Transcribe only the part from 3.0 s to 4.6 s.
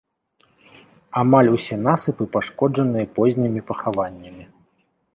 познімі пахаваннямі.